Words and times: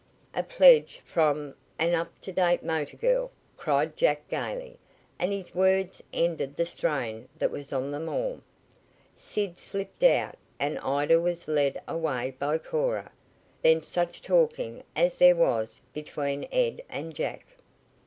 "A 0.33 0.41
pledge 0.41 0.99
from 1.05 1.53
an 1.77 1.93
up 1.93 2.19
to 2.21 2.31
date 2.31 2.63
motor 2.63 2.97
girl!" 2.97 3.29
cried 3.55 3.95
Jack 3.95 4.27
gaily, 4.29 4.79
and 5.19 5.31
his 5.31 5.53
words 5.53 6.01
ended 6.11 6.55
the 6.55 6.65
strain 6.65 7.29
that 7.37 7.51
was 7.51 7.71
on 7.71 7.91
them 7.91 8.09
all. 8.09 8.41
Sid 9.15 9.59
slipped 9.59 10.01
out, 10.01 10.37
and 10.59 10.79
Ida 10.79 11.21
was 11.21 11.47
led 11.47 11.79
away 11.87 12.35
by 12.39 12.57
Cora. 12.57 13.11
Then 13.61 13.79
such 13.79 14.23
talking 14.23 14.81
as 14.95 15.19
there 15.19 15.35
was 15.35 15.83
between 15.93 16.47
Ed 16.51 16.81
and 16.89 17.13
Jack! 17.13 17.45